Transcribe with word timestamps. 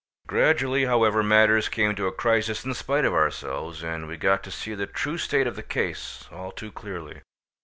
Gradually, 0.25 0.85
however, 0.85 1.21
matters 1.21 1.69
came 1.69 1.93
to 1.93 2.07
a 2.07 2.11
crisis 2.11 2.65
in 2.65 2.73
spite 2.73 3.05
of 3.05 3.13
ourselves, 3.13 3.83
and 3.83 4.07
we 4.07 4.17
got 4.17 4.41
to 4.41 4.49
see 4.49 4.73
the 4.73 4.87
true 4.87 5.19
state 5.19 5.45
of 5.45 5.55
the 5.55 5.61
case, 5.61 6.27
all 6.31 6.51
too 6.51 6.71
clearly. 6.71 7.21